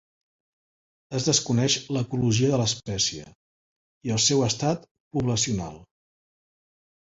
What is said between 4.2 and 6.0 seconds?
seu estat poblacional.